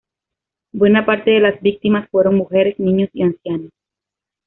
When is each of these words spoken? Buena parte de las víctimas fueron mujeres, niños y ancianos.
Buena 0.71 1.05
parte 1.05 1.29
de 1.29 1.39
las 1.41 1.61
víctimas 1.61 2.09
fueron 2.09 2.33
mujeres, 2.35 2.79
niños 2.79 3.11
y 3.13 3.21
ancianos. 3.21 3.69